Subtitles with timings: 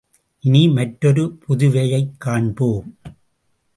[0.39, 2.97] இனி மற்றொரு புதுவையைக் காண்போம்.